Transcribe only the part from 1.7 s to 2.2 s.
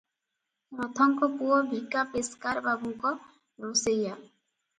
Bhika